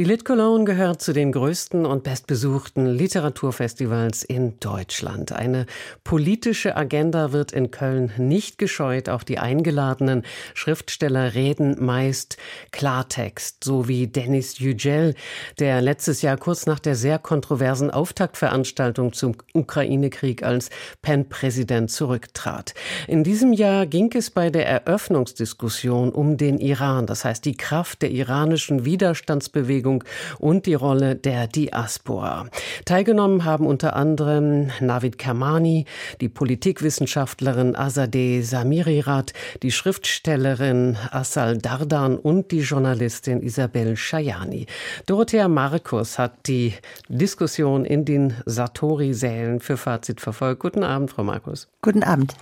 die 0.00 0.04
Lit 0.04 0.24
Cologne 0.24 0.64
gehört 0.64 1.02
zu 1.02 1.12
den 1.12 1.30
größten 1.30 1.84
und 1.84 2.04
bestbesuchten 2.04 2.86
Literaturfestivals 2.86 4.22
in 4.22 4.58
Deutschland. 4.58 5.32
Eine 5.32 5.66
politische 6.04 6.74
Agenda 6.74 7.32
wird 7.32 7.52
in 7.52 7.70
Köln 7.70 8.10
nicht 8.16 8.56
gescheut. 8.56 9.10
Auch 9.10 9.24
die 9.24 9.38
eingeladenen 9.38 10.22
Schriftsteller 10.54 11.34
reden 11.34 11.84
meist 11.84 12.38
Klartext, 12.70 13.62
so 13.62 13.88
wie 13.88 14.06
Dennis 14.06 14.58
Yücel, 14.58 15.16
der 15.58 15.82
letztes 15.82 16.22
Jahr 16.22 16.38
kurz 16.38 16.64
nach 16.64 16.78
der 16.78 16.94
sehr 16.94 17.18
kontroversen 17.18 17.90
Auftaktveranstaltung 17.90 19.12
zum 19.12 19.34
Ukraine-Krieg 19.52 20.42
als 20.42 20.70
PEN-Präsident 21.02 21.90
zurücktrat. 21.90 22.72
In 23.06 23.22
diesem 23.22 23.52
Jahr 23.52 23.84
ging 23.84 24.10
es 24.14 24.30
bei 24.30 24.48
der 24.48 24.66
Eröffnungsdiskussion 24.66 26.08
um 26.08 26.38
den 26.38 26.58
Iran, 26.58 27.04
das 27.04 27.26
heißt 27.26 27.44
die 27.44 27.58
Kraft 27.58 28.00
der 28.00 28.12
iranischen 28.12 28.86
Widerstandsbewegung 28.86 29.89
Bewegung 29.90 30.04
und 30.38 30.66
die 30.66 30.74
Rolle 30.74 31.16
der 31.16 31.46
Diaspora. 31.46 32.46
Teilgenommen 32.84 33.44
haben 33.44 33.66
unter 33.66 33.96
anderem 33.96 34.70
Navid 34.80 35.18
Kermani, 35.18 35.86
die 36.20 36.28
Politikwissenschaftlerin 36.28 37.76
Azadeh 37.76 38.42
Samirirat, 38.42 39.32
die 39.62 39.72
Schriftstellerin 39.72 40.96
Asal 41.10 41.58
Dardan 41.58 42.16
und 42.16 42.50
die 42.50 42.60
Journalistin 42.60 43.42
Isabel 43.42 43.96
Schajani. 43.96 44.66
Dorothea 45.06 45.48
Markus 45.48 46.18
hat 46.18 46.46
die 46.46 46.74
Diskussion 47.08 47.84
in 47.84 48.04
den 48.04 48.34
Satori-Sälen 48.46 49.60
für 49.60 49.76
Fazit 49.76 50.20
verfolgt. 50.20 50.60
Guten 50.60 50.84
Abend, 50.84 51.10
Frau 51.10 51.24
Markus. 51.24 51.68
Guten 51.82 52.02
Abend. 52.02 52.34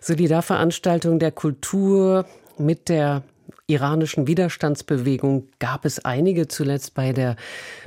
Solidarveranstaltung 0.00 1.18
der 1.18 1.32
Kultur 1.32 2.24
mit 2.58 2.88
der 2.88 3.22
iranischen 3.68 4.26
Widerstandsbewegung 4.26 5.48
gab 5.58 5.84
es 5.84 6.04
einige, 6.04 6.48
zuletzt 6.48 6.94
bei 6.94 7.12
der 7.12 7.36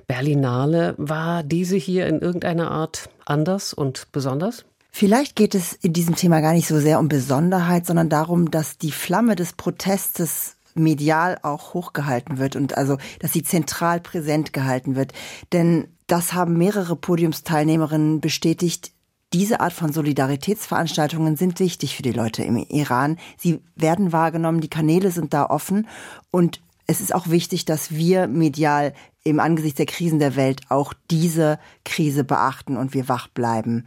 Berlinale. 0.07 0.93
War 0.97 1.43
diese 1.43 1.75
hier 1.75 2.07
in 2.07 2.19
irgendeiner 2.19 2.71
Art 2.71 3.09
anders 3.25 3.73
und 3.73 4.07
besonders? 4.11 4.63
Vielleicht 4.91 5.35
geht 5.35 5.55
es 5.55 5.73
in 5.73 5.93
diesem 5.93 6.15
Thema 6.15 6.41
gar 6.41 6.53
nicht 6.53 6.67
so 6.67 6.79
sehr 6.79 6.99
um 6.99 7.09
Besonderheit, 7.09 7.85
sondern 7.85 8.09
darum, 8.09 8.51
dass 8.51 8.77
die 8.77 8.91
Flamme 8.91 9.35
des 9.35 9.53
Protestes 9.53 10.55
medial 10.75 11.38
auch 11.41 11.73
hochgehalten 11.73 12.38
wird 12.38 12.55
und 12.55 12.77
also, 12.77 12.97
dass 13.19 13.33
sie 13.33 13.43
zentral 13.43 13.99
präsent 13.99 14.53
gehalten 14.53 14.95
wird. 14.95 15.13
Denn 15.51 15.88
das 16.07 16.33
haben 16.33 16.57
mehrere 16.57 16.95
Podiumsteilnehmerinnen 16.95 18.21
bestätigt 18.21 18.91
diese 19.33 19.59
Art 19.61 19.73
von 19.73 19.93
Solidaritätsveranstaltungen 19.93 21.37
sind 21.37 21.59
wichtig 21.59 21.95
für 21.95 22.03
die 22.03 22.11
Leute 22.11 22.43
im 22.43 22.57
Iran. 22.57 23.17
Sie 23.38 23.61
werden 23.75 24.11
wahrgenommen, 24.11 24.61
die 24.61 24.69
Kanäle 24.69 25.11
sind 25.11 25.33
da 25.33 25.45
offen 25.45 25.88
und 26.31 26.61
es 26.88 26.99
ist 26.99 27.15
auch 27.15 27.29
wichtig, 27.29 27.63
dass 27.63 27.91
wir 27.91 28.27
medial 28.27 28.93
im 29.23 29.39
Angesicht 29.39 29.79
der 29.79 29.85
Krisen 29.85 30.19
der 30.19 30.35
Welt 30.35 30.61
auch 30.69 30.93
diese 31.09 31.59
Krise 31.85 32.23
beachten 32.23 32.75
und 32.75 32.93
wir 32.93 33.07
wach 33.07 33.27
bleiben. 33.27 33.85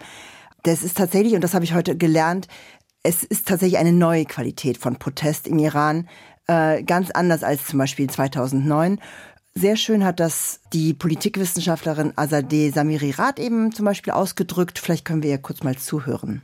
Das 0.62 0.82
ist 0.82 0.96
tatsächlich, 0.96 1.34
und 1.34 1.44
das 1.44 1.52
habe 1.52 1.64
ich 1.64 1.74
heute 1.74 1.96
gelernt, 1.96 2.48
es 3.02 3.22
ist 3.22 3.46
tatsächlich 3.46 3.78
eine 3.78 3.92
neue 3.92 4.24
Qualität 4.24 4.78
von 4.78 4.96
Protest 4.96 5.46
im 5.46 5.58
Iran, 5.58 6.08
äh, 6.46 6.82
ganz 6.82 7.10
anders 7.10 7.42
als 7.42 7.66
zum 7.66 7.78
Beispiel 7.78 8.08
2009. 8.08 8.98
Sehr 9.56 9.76
schön 9.76 10.04
hat 10.04 10.18
das 10.18 10.60
die 10.72 10.94
Politikwissenschaftlerin 10.94 12.12
Azadeh 12.16 12.70
Samiri-Rath 12.70 13.38
eben 13.38 13.72
zum 13.72 13.84
Beispiel 13.84 14.12
ausgedrückt. 14.12 14.80
Vielleicht 14.80 15.04
können 15.04 15.22
wir 15.22 15.30
ihr 15.30 15.38
kurz 15.38 15.62
mal 15.62 15.76
zuhören. 15.76 16.42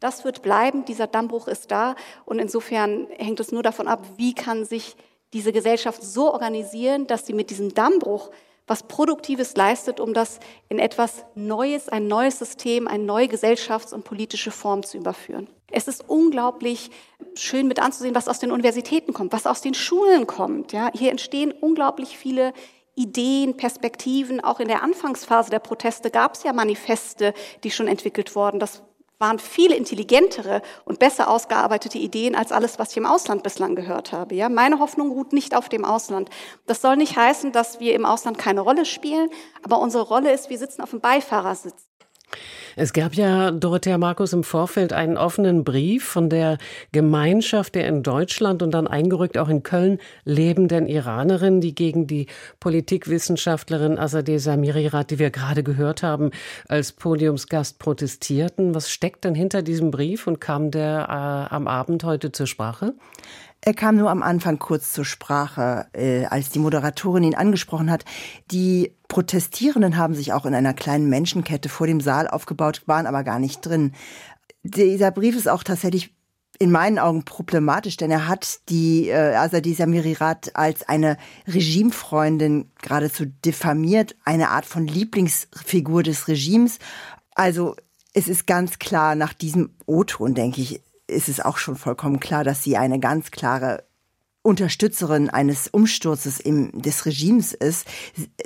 Das 0.00 0.24
wird 0.24 0.42
bleiben, 0.42 0.84
dieser 0.84 1.06
Dammbruch 1.06 1.46
ist 1.46 1.70
da 1.70 1.94
und 2.24 2.40
insofern 2.40 3.06
hängt 3.16 3.38
es 3.38 3.52
nur 3.52 3.62
davon 3.62 3.86
ab, 3.86 4.04
wie 4.16 4.34
kann 4.34 4.64
sich 4.64 4.96
diese 5.32 5.52
Gesellschaft 5.52 6.02
so 6.02 6.32
organisieren, 6.32 7.06
dass 7.06 7.26
sie 7.26 7.32
mit 7.32 7.50
diesem 7.50 7.74
Dammbruch 7.74 8.30
was 8.66 8.82
Produktives 8.82 9.56
leistet, 9.56 9.98
um 10.00 10.12
das 10.12 10.40
in 10.68 10.78
etwas 10.78 11.24
Neues, 11.34 11.88
ein 11.88 12.06
neues 12.06 12.38
System, 12.38 12.86
eine 12.86 13.04
neue 13.04 13.26
Gesellschafts- 13.26 13.94
und 13.94 14.04
politische 14.04 14.50
Form 14.50 14.82
zu 14.82 14.98
überführen. 14.98 15.48
Es 15.70 15.88
ist 15.88 16.08
unglaublich 16.08 16.90
schön 17.38 17.68
mit 17.68 17.78
anzusehen, 17.78 18.14
was 18.14 18.28
aus 18.28 18.38
den 18.38 18.50
Universitäten 18.50 19.12
kommt, 19.12 19.32
was 19.32 19.46
aus 19.46 19.60
den 19.60 19.74
Schulen 19.74 20.26
kommt. 20.26 20.72
Ja, 20.72 20.90
hier 20.92 21.10
entstehen 21.10 21.52
unglaublich 21.52 22.18
viele 22.18 22.52
Ideen, 22.94 23.56
Perspektiven. 23.56 24.42
Auch 24.42 24.60
in 24.60 24.68
der 24.68 24.82
Anfangsphase 24.82 25.50
der 25.50 25.60
Proteste 25.60 26.10
gab 26.10 26.34
es 26.34 26.42
ja 26.42 26.52
Manifeste, 26.52 27.32
die 27.62 27.70
schon 27.70 27.88
entwickelt 27.88 28.34
wurden. 28.34 28.58
Das 28.58 28.82
waren 29.18 29.38
viel 29.38 29.72
intelligentere 29.72 30.62
und 30.84 30.98
besser 30.98 31.28
ausgearbeitete 31.28 31.98
Ideen 31.98 32.34
als 32.34 32.52
alles, 32.52 32.78
was 32.78 32.92
ich 32.92 32.96
im 32.96 33.06
Ausland 33.06 33.42
bislang 33.42 33.74
gehört 33.74 34.12
habe. 34.12 34.34
Ja, 34.34 34.48
meine 34.48 34.78
Hoffnung 34.78 35.10
ruht 35.10 35.32
nicht 35.32 35.56
auf 35.56 35.68
dem 35.68 35.84
Ausland. 35.84 36.30
Das 36.66 36.80
soll 36.80 36.96
nicht 36.96 37.16
heißen, 37.16 37.52
dass 37.52 37.80
wir 37.80 37.94
im 37.94 38.04
Ausland 38.04 38.38
keine 38.38 38.60
Rolle 38.60 38.84
spielen, 38.84 39.30
aber 39.62 39.80
unsere 39.80 40.04
Rolle 40.04 40.32
ist, 40.32 40.50
wir 40.50 40.58
sitzen 40.58 40.82
auf 40.82 40.90
dem 40.90 41.00
Beifahrersitz. 41.00 41.88
Es 42.76 42.92
gab 42.92 43.14
ja, 43.14 43.50
Dorothea 43.50 43.98
Markus, 43.98 44.32
im 44.32 44.44
Vorfeld 44.44 44.92
einen 44.92 45.16
offenen 45.16 45.64
Brief 45.64 46.04
von 46.04 46.30
der 46.30 46.58
Gemeinschaft 46.92 47.74
der 47.74 47.88
in 47.88 48.04
Deutschland 48.04 48.62
und 48.62 48.70
dann 48.72 48.86
eingerückt 48.86 49.36
auch 49.36 49.48
in 49.48 49.64
Köln 49.64 49.98
lebenden 50.24 50.86
Iranerinnen, 50.86 51.60
die 51.60 51.74
gegen 51.74 52.06
die 52.06 52.26
Politikwissenschaftlerin 52.60 53.98
Azadeh 53.98 54.38
Samirirat, 54.38 55.10
die 55.10 55.18
wir 55.18 55.30
gerade 55.30 55.64
gehört 55.64 56.04
haben, 56.04 56.30
als 56.68 56.92
Podiumsgast 56.92 57.80
protestierten. 57.80 58.74
Was 58.76 58.90
steckt 58.90 59.24
denn 59.24 59.34
hinter 59.34 59.62
diesem 59.62 59.90
Brief 59.90 60.26
und 60.28 60.40
kam 60.40 60.70
der 60.70 61.06
äh, 61.50 61.54
am 61.54 61.66
Abend 61.66 62.04
heute 62.04 62.30
zur 62.30 62.46
Sprache? 62.46 62.94
Er 63.60 63.74
kam 63.74 63.96
nur 63.96 64.10
am 64.10 64.22
Anfang 64.22 64.58
kurz 64.58 64.92
zur 64.92 65.04
Sprache, 65.04 65.86
äh, 65.92 66.24
als 66.26 66.50
die 66.50 66.58
Moderatorin 66.58 67.24
ihn 67.24 67.34
angesprochen 67.34 67.90
hat. 67.90 68.04
Die 68.50 68.92
Protestierenden 69.08 69.96
haben 69.96 70.14
sich 70.14 70.32
auch 70.32 70.46
in 70.46 70.54
einer 70.54 70.74
kleinen 70.74 71.08
Menschenkette 71.08 71.68
vor 71.68 71.86
dem 71.86 72.00
Saal 72.00 72.28
aufgebaut, 72.28 72.82
waren 72.86 73.06
aber 73.06 73.24
gar 73.24 73.38
nicht 73.38 73.60
drin. 73.60 73.92
Dieser 74.62 75.10
Brief 75.10 75.36
ist 75.36 75.48
auch 75.48 75.64
tatsächlich 75.64 76.14
in 76.58 76.70
meinen 76.70 76.98
Augen 76.98 77.24
problematisch, 77.24 77.96
denn 77.96 78.10
er 78.10 78.26
hat 78.26 78.60
die 78.68 79.08
äh, 79.08 79.34
Azadeh 79.34 79.74
Samirirat 79.74 80.56
als 80.56 80.88
eine 80.88 81.16
Regimefreundin 81.46 82.70
geradezu 82.82 83.26
diffamiert, 83.44 84.16
eine 84.24 84.50
Art 84.50 84.66
von 84.66 84.86
Lieblingsfigur 84.86 86.02
des 86.02 86.26
Regimes. 86.26 86.78
Also 87.34 87.76
es 88.12 88.28
ist 88.28 88.46
ganz 88.46 88.78
klar 88.78 89.14
nach 89.14 89.32
diesem 89.32 89.70
O-Ton, 89.86 90.34
denke 90.34 90.60
ich, 90.60 90.80
ist 91.08 91.28
es 91.28 91.40
auch 91.40 91.58
schon 91.58 91.76
vollkommen 91.76 92.20
klar, 92.20 92.44
dass 92.44 92.62
sie 92.62 92.76
eine 92.76 93.00
ganz 93.00 93.30
klare 93.30 93.84
Unterstützerin 94.42 95.28
eines 95.30 95.68
Umsturzes 95.68 96.40
im, 96.40 96.80
des 96.80 97.04
Regimes 97.06 97.52
ist, 97.52 97.86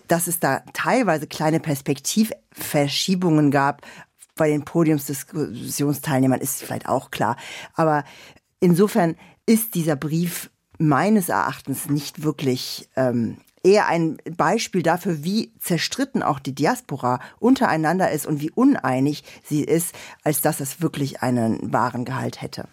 dass 0.09 0.27
es 0.27 0.41
da 0.41 0.63
teilweise 0.73 1.27
kleine 1.27 1.61
Perspektivverschiebungen 1.61 3.51
gab 3.51 3.83
bei 4.35 4.49
den 4.49 4.65
Podiumsdiskussionsteilnehmern, 4.65 6.41
ist 6.41 6.63
vielleicht 6.63 6.89
auch 6.89 7.11
klar. 7.11 7.37
Aber 7.75 8.05
insofern 8.61 9.17
ist 9.47 9.75
dieser 9.75 9.97
Brief 9.97 10.51
meines 10.79 11.29
Erachtens 11.29 11.89
nicht 11.89 12.23
wirklich 12.23 12.89
ähm, 12.97 13.37
eher 13.63 13.87
ein 13.87 14.19
Beispiel 14.37 14.83
dafür, 14.83 15.25
wie 15.25 15.53
zerstritten 15.59 16.23
auch 16.23 16.39
die 16.39 16.55
Diaspora 16.55 17.21
untereinander 17.39 18.11
ist 18.11 18.27
und 18.27 18.41
wie 18.41 18.51
uneinig 18.51 19.25
sie 19.45 19.63
ist, 19.63 19.95
als 20.25 20.41
dass 20.41 20.61
es 20.61 20.81
wirklich 20.81 21.23
einen 21.23 21.73
wahren 21.73 22.05
Gehalt 22.05 22.43
hätte. 22.43 22.69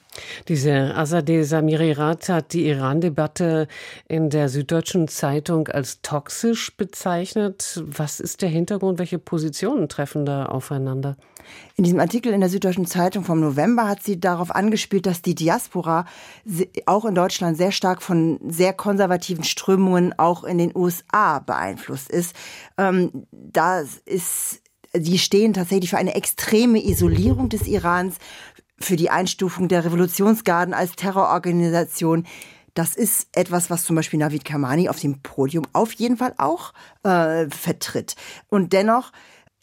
Diese 0.47 0.95
Azadeh 0.95 1.43
Samirirat 1.43 2.29
hat 2.29 2.53
die 2.53 2.67
Iran-Debatte 2.67 3.67
in 4.07 4.29
der 4.29 4.49
Süddeutschen 4.49 5.07
Zeitung 5.07 5.67
als 5.67 6.01
toxisch 6.01 6.75
bezeichnet. 6.75 7.81
Was 7.85 8.19
ist 8.19 8.41
der 8.41 8.49
Hintergrund? 8.49 8.99
Welche 8.99 9.19
Positionen 9.19 9.89
treffen 9.89 10.25
da 10.25 10.45
aufeinander? 10.45 11.17
In 11.75 11.83
diesem 11.83 11.99
Artikel 11.99 12.33
in 12.33 12.41
der 12.41 12.49
Süddeutschen 12.49 12.85
Zeitung 12.85 13.23
vom 13.23 13.39
November 13.39 13.87
hat 13.87 14.03
sie 14.03 14.19
darauf 14.19 14.51
angespielt, 14.53 15.05
dass 15.05 15.21
die 15.21 15.35
Diaspora 15.35 16.05
auch 16.85 17.05
in 17.05 17.15
Deutschland 17.15 17.57
sehr 17.57 17.71
stark 17.71 18.01
von 18.01 18.39
sehr 18.47 18.73
konservativen 18.73 19.43
Strömungen 19.43 20.13
auch 20.17 20.43
in 20.43 20.57
den 20.57 20.75
USA 20.75 21.39
beeinflusst 21.39 22.09
ist. 22.09 22.35
Ähm, 22.77 23.25
da 23.31 23.81
ist 24.05 24.61
Sie 24.93 25.19
stehen 25.19 25.53
tatsächlich 25.53 25.91
für 25.91 25.99
eine 25.99 26.15
extreme 26.15 26.83
Isolierung 26.83 27.49
des 27.49 27.67
Irans, 27.67 28.17
für 28.81 28.95
die 28.95 29.09
Einstufung 29.09 29.67
der 29.67 29.85
Revolutionsgarden 29.85 30.73
als 30.73 30.93
Terrororganisation. 30.93 32.25
Das 32.73 32.95
ist 32.95 33.27
etwas, 33.33 33.69
was 33.69 33.83
zum 33.83 33.95
Beispiel 33.95 34.19
Navid 34.19 34.45
Kamani 34.45 34.89
auf 34.89 34.99
dem 34.99 35.21
Podium 35.21 35.65
auf 35.73 35.91
jeden 35.93 36.17
Fall 36.17 36.33
auch 36.37 36.73
äh, 37.03 37.49
vertritt. 37.49 38.15
Und 38.49 38.73
dennoch 38.73 39.11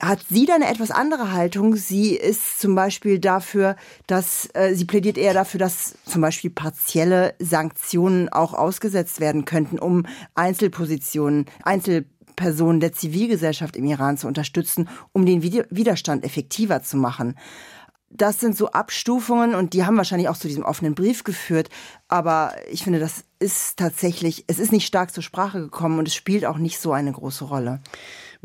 hat 0.00 0.20
sie 0.28 0.44
da 0.44 0.54
eine 0.54 0.68
etwas 0.68 0.90
andere 0.90 1.32
Haltung. 1.32 1.76
Sie 1.76 2.14
ist 2.14 2.60
zum 2.60 2.74
Beispiel 2.74 3.18
dafür, 3.18 3.76
dass 4.06 4.48
äh, 4.52 4.74
sie 4.74 4.84
plädiert 4.84 5.16
eher 5.16 5.32
dafür, 5.32 5.58
dass 5.58 5.94
zum 6.04 6.20
Beispiel 6.20 6.50
partielle 6.50 7.34
Sanktionen 7.38 8.28
auch 8.28 8.52
ausgesetzt 8.52 9.20
werden 9.20 9.46
könnten, 9.46 9.78
um 9.78 10.04
Einzelpositionen, 10.34 11.46
Einzelpersonen 11.62 12.80
der 12.80 12.92
Zivilgesellschaft 12.92 13.76
im 13.76 13.86
Iran 13.86 14.18
zu 14.18 14.26
unterstützen, 14.26 14.88
um 15.12 15.24
den 15.24 15.42
Widerstand 15.42 16.24
effektiver 16.24 16.82
zu 16.82 16.98
machen. 16.98 17.34
Das 18.10 18.40
sind 18.40 18.56
so 18.56 18.70
Abstufungen 18.70 19.54
und 19.54 19.72
die 19.72 19.84
haben 19.84 19.96
wahrscheinlich 19.96 20.28
auch 20.28 20.36
zu 20.36 20.48
diesem 20.48 20.64
offenen 20.64 20.94
Brief 20.94 21.24
geführt. 21.24 21.68
Aber 22.08 22.54
ich 22.70 22.84
finde, 22.84 22.98
das 22.98 23.24
ist 23.38 23.76
tatsächlich, 23.76 24.44
es 24.46 24.58
ist 24.58 24.72
nicht 24.72 24.86
stark 24.86 25.12
zur 25.12 25.22
Sprache 25.22 25.60
gekommen 25.60 25.98
und 25.98 26.08
es 26.08 26.14
spielt 26.14 26.44
auch 26.44 26.58
nicht 26.58 26.78
so 26.78 26.92
eine 26.92 27.12
große 27.12 27.44
Rolle. 27.44 27.80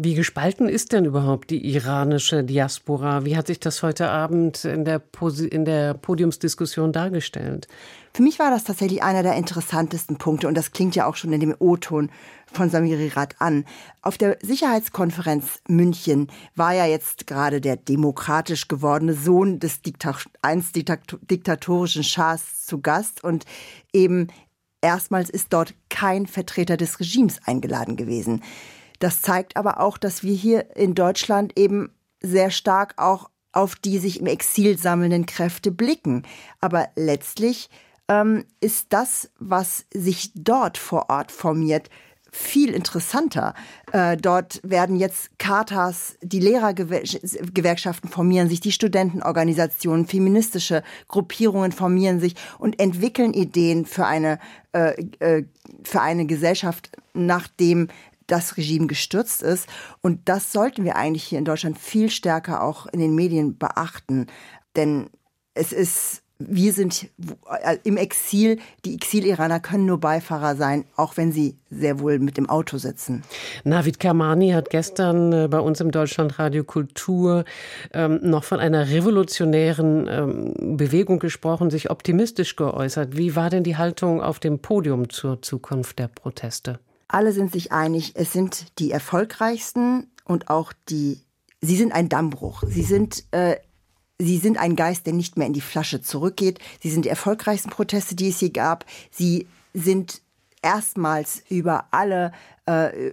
Wie 0.03 0.15
gespalten 0.15 0.67
ist 0.67 0.93
denn 0.93 1.05
überhaupt 1.05 1.51
die 1.51 1.63
iranische 1.75 2.43
Diaspora? 2.43 3.23
Wie 3.23 3.37
hat 3.37 3.45
sich 3.45 3.59
das 3.59 3.83
heute 3.83 4.09
Abend 4.09 4.65
in 4.65 4.83
der, 4.83 4.97
Posi 4.97 5.45
in 5.45 5.63
der 5.63 5.93
Podiumsdiskussion 5.93 6.91
dargestellt? 6.91 7.67
Für 8.11 8.23
mich 8.23 8.39
war 8.39 8.49
das 8.49 8.63
tatsächlich 8.63 9.03
einer 9.03 9.21
der 9.21 9.35
interessantesten 9.35 10.17
Punkte 10.17 10.47
und 10.47 10.55
das 10.55 10.71
klingt 10.71 10.95
ja 10.95 11.05
auch 11.05 11.15
schon 11.15 11.31
in 11.33 11.39
dem 11.39 11.55
O-Ton 11.59 12.09
von 12.51 12.71
Samiri 12.71 13.09
Rad 13.09 13.35
an. 13.37 13.63
Auf 14.01 14.17
der 14.17 14.39
Sicherheitskonferenz 14.41 15.59
München 15.67 16.29
war 16.55 16.73
ja 16.73 16.87
jetzt 16.87 17.27
gerade 17.27 17.61
der 17.61 17.75
demokratisch 17.75 18.67
gewordene 18.67 19.13
Sohn 19.13 19.59
des 19.59 19.83
Dikta 19.83 20.15
einst 20.41 20.75
diktatorischen 20.75 22.03
Schahs 22.03 22.65
zu 22.65 22.81
Gast 22.81 23.23
und 23.23 23.45
eben 23.93 24.29
erstmals 24.81 25.29
ist 25.29 25.53
dort 25.53 25.75
kein 25.89 26.25
Vertreter 26.25 26.75
des 26.75 26.99
Regimes 26.99 27.39
eingeladen 27.45 27.97
gewesen. 27.97 28.41
Das 29.01 29.23
zeigt 29.23 29.57
aber 29.57 29.79
auch, 29.79 29.97
dass 29.97 30.23
wir 30.23 30.35
hier 30.35 30.75
in 30.75 30.93
Deutschland 30.93 31.57
eben 31.57 31.91
sehr 32.21 32.51
stark 32.51 32.93
auch 32.97 33.31
auf 33.51 33.75
die 33.75 33.97
sich 33.97 34.19
im 34.19 34.27
Exil 34.27 34.77
sammelnden 34.77 35.25
Kräfte 35.25 35.71
blicken. 35.71 36.23
Aber 36.61 36.87
letztlich 36.95 37.69
ähm, 38.07 38.45
ist 38.59 38.87
das, 38.89 39.31
was 39.39 39.85
sich 39.91 40.31
dort 40.35 40.77
vor 40.77 41.09
Ort 41.09 41.31
formiert, 41.31 41.89
viel 42.31 42.73
interessanter. 42.73 43.55
Äh, 43.91 44.15
dort 44.17 44.61
werden 44.63 44.95
jetzt 44.95 45.37
Katas, 45.37 46.15
die 46.21 46.39
Lehrergewerkschaften 46.39 48.09
formieren 48.09 48.47
sich, 48.47 48.61
die 48.61 48.71
Studentenorganisationen, 48.71 50.05
feministische 50.05 50.83
Gruppierungen 51.09 51.73
formieren 51.73 52.21
sich 52.21 52.35
und 52.57 52.79
entwickeln 52.79 53.33
Ideen 53.33 53.85
für 53.85 54.05
eine, 54.05 54.39
äh, 54.71 54.93
äh, 55.19 55.43
für 55.83 56.01
eine 56.01 56.25
Gesellschaft, 56.25 56.91
nachdem 57.13 57.89
das 58.31 58.57
Regime 58.57 58.87
gestürzt 58.87 59.41
ist. 59.41 59.67
Und 60.01 60.29
das 60.29 60.51
sollten 60.51 60.83
wir 60.83 60.95
eigentlich 60.95 61.23
hier 61.23 61.39
in 61.39 61.45
Deutschland 61.45 61.77
viel 61.77 62.09
stärker 62.09 62.63
auch 62.63 62.87
in 62.87 62.99
den 62.99 63.15
Medien 63.15 63.57
beachten. 63.57 64.27
Denn 64.75 65.09
es 65.53 65.73
ist 65.73 66.23
wir 66.49 66.73
sind 66.73 67.09
äh, 67.63 67.77
im 67.83 67.97
Exil, 67.97 68.59
die 68.85 68.95
Exil-Iraner 68.95 69.59
können 69.59 69.85
nur 69.85 69.99
Beifahrer 69.99 70.55
sein, 70.55 70.85
auch 70.95 71.17
wenn 71.17 71.31
sie 71.31 71.57
sehr 71.69 71.99
wohl 71.99 72.19
mit 72.19 72.37
dem 72.37 72.49
Auto 72.49 72.77
sitzen. 72.77 73.23
Navid 73.63 73.99
Kermani 73.99 74.51
hat 74.51 74.69
gestern 74.69 75.33
äh, 75.33 75.47
bei 75.47 75.59
uns 75.59 75.79
im 75.81 75.91
Deutschlandradio 75.91 76.63
Kultur 76.63 77.45
ähm, 77.93 78.19
noch 78.23 78.43
von 78.43 78.59
einer 78.59 78.89
revolutionären 78.89 80.07
ähm, 80.09 80.77
Bewegung 80.77 81.19
gesprochen, 81.19 81.69
sich 81.69 81.89
optimistisch 81.89 82.55
geäußert. 82.55 83.17
Wie 83.17 83.35
war 83.35 83.49
denn 83.49 83.63
die 83.63 83.77
Haltung 83.77 84.21
auf 84.21 84.39
dem 84.39 84.59
Podium 84.59 85.09
zur 85.09 85.41
Zukunft 85.41 85.99
der 85.99 86.07
Proteste? 86.07 86.79
Alle 87.11 87.33
sind 87.33 87.51
sich 87.51 87.73
einig, 87.73 88.13
es 88.15 88.31
sind 88.31 88.79
die 88.79 88.91
erfolgreichsten 88.91 90.07
und 90.23 90.49
auch 90.49 90.71
die, 90.87 91.19
sie 91.59 91.75
sind 91.75 91.91
ein 91.91 92.07
Dammbruch. 92.07 92.63
Sie 92.65 92.83
sind, 92.83 93.25
äh, 93.31 93.57
sie 94.17 94.37
sind 94.37 94.57
ein 94.57 94.77
Geist, 94.77 95.05
der 95.05 95.13
nicht 95.13 95.37
mehr 95.37 95.47
in 95.47 95.51
die 95.51 95.59
Flasche 95.59 96.01
zurückgeht. 96.01 96.59
Sie 96.81 96.89
sind 96.89 97.03
die 97.03 97.09
erfolgreichsten 97.09 97.69
Proteste, 97.69 98.15
die 98.15 98.29
es 98.29 98.39
je 98.39 98.49
gab. 98.49 98.85
Sie 99.11 99.47
sind 99.73 100.21
erstmals 100.61 101.43
über 101.49 101.87
alle 101.91 102.31
äh, 102.65 103.11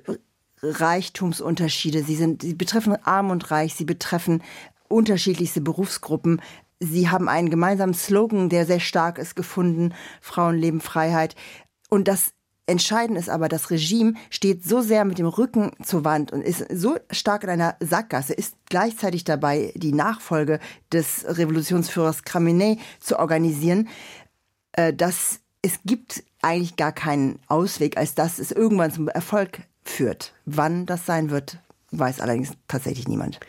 Reichtumsunterschiede. 0.62 2.04
Sie 2.04 2.14
sind, 2.14 2.42
sie 2.42 2.54
betreffen 2.54 2.96
arm 3.04 3.30
und 3.30 3.50
reich. 3.50 3.74
Sie 3.74 3.84
betreffen 3.84 4.44
unterschiedlichste 4.88 5.60
Berufsgruppen. 5.60 6.40
Sie 6.78 7.08
haben 7.08 7.28
einen 7.28 7.50
gemeinsamen 7.50 7.94
Slogan, 7.94 8.48
der 8.48 8.64
sehr 8.64 8.78
stark 8.78 9.18
ist, 9.18 9.34
gefunden. 9.34 9.92
Frauen 10.20 10.56
leben 10.56 10.80
Freiheit. 10.80 11.34
Und 11.88 12.06
das 12.06 12.32
Entscheidend 12.68 13.16
ist 13.16 13.30
aber, 13.30 13.48
das 13.48 13.70
Regime 13.70 14.12
steht 14.28 14.62
so 14.62 14.82
sehr 14.82 15.06
mit 15.06 15.18
dem 15.18 15.26
Rücken 15.26 15.72
zur 15.82 16.04
Wand 16.04 16.32
und 16.32 16.42
ist 16.42 16.66
so 16.70 16.96
stark 17.10 17.42
in 17.44 17.48
einer 17.48 17.76
Sackgasse, 17.80 18.34
ist 18.34 18.56
gleichzeitig 18.68 19.24
dabei, 19.24 19.72
die 19.74 19.92
Nachfolge 19.92 20.60
des 20.92 21.24
Revolutionsführers 21.26 22.24
Khamenei 22.24 22.76
zu 23.00 23.18
organisieren, 23.18 23.88
äh, 24.72 24.92
dass 24.92 25.40
es 25.62 25.80
gibt 25.86 26.22
eigentlich 26.42 26.76
gar 26.76 26.92
keinen 26.92 27.38
Ausweg, 27.46 27.96
als 27.96 28.14
dass 28.14 28.38
es 28.38 28.52
irgendwann 28.52 28.92
zum 28.92 29.08
Erfolg 29.08 29.62
führt. 29.82 30.34
Wann 30.44 30.84
das 30.84 31.06
sein 31.06 31.30
wird, 31.30 31.58
weiß 31.90 32.20
allerdings 32.20 32.52
tatsächlich 32.66 33.08
niemand. 33.08 33.40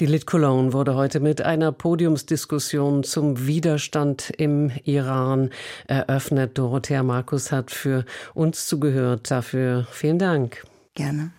Die 0.00 0.06
Lit 0.06 0.26
Cologne 0.26 0.72
wurde 0.72 0.94
heute 0.94 1.20
mit 1.20 1.42
einer 1.42 1.72
Podiumsdiskussion 1.72 3.04
zum 3.04 3.46
Widerstand 3.46 4.30
im 4.38 4.70
Iran 4.84 5.50
eröffnet. 5.86 6.56
Dorothea 6.56 7.02
Markus 7.02 7.52
hat 7.52 7.70
für 7.70 8.04
uns 8.34 8.66
zugehört. 8.66 9.30
Dafür 9.30 9.86
vielen 9.90 10.18
Dank. 10.18 10.64
Gerne. 10.94 11.32